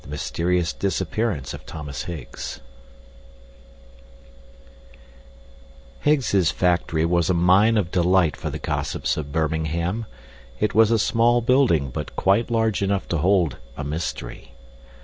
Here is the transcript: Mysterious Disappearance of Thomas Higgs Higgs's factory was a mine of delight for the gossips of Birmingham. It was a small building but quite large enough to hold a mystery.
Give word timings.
Mysterious 0.07 0.73
Disappearance 0.73 1.53
of 1.53 1.63
Thomas 1.63 2.05
Higgs 2.05 2.59
Higgs's 5.99 6.49
factory 6.49 7.05
was 7.05 7.29
a 7.29 7.35
mine 7.35 7.77
of 7.77 7.91
delight 7.91 8.35
for 8.35 8.49
the 8.49 8.57
gossips 8.57 9.15
of 9.15 9.31
Birmingham. 9.31 10.07
It 10.59 10.73
was 10.73 10.89
a 10.89 10.97
small 10.97 11.39
building 11.41 11.91
but 11.91 12.15
quite 12.15 12.49
large 12.49 12.81
enough 12.81 13.07
to 13.09 13.19
hold 13.19 13.57
a 13.77 13.83
mystery. 13.83 14.53